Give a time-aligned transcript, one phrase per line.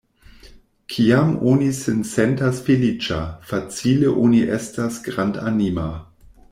[0.93, 3.21] Kiam oni sin sentas feliĉa,
[3.53, 5.89] facile oni estas grandanima.